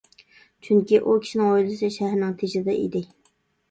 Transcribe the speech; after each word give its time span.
چۈنكى، 0.67 1.03
ئۇ 1.03 1.15
كىشىنىڭ 1.27 1.53
ھويلىسى 1.53 1.93
شەھەرنىڭ 2.01 2.37
تېشىدا 2.43 2.81
ئىدى. 2.85 3.09